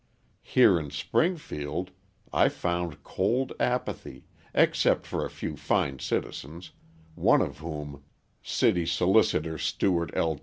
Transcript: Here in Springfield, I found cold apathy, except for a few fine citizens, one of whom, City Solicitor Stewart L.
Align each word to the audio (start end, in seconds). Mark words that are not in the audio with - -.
Here 0.41 0.79
in 0.79 0.89
Springfield, 0.89 1.91
I 2.33 2.49
found 2.49 3.03
cold 3.03 3.53
apathy, 3.59 4.25
except 4.51 5.05
for 5.05 5.23
a 5.23 5.29
few 5.29 5.55
fine 5.55 5.99
citizens, 5.99 6.71
one 7.13 7.39
of 7.43 7.59
whom, 7.59 8.03
City 8.41 8.87
Solicitor 8.87 9.59
Stewart 9.59 10.09
L. 10.15 10.39